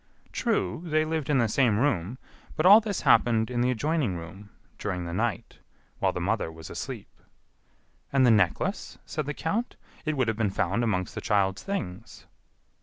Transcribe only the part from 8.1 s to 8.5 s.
"And the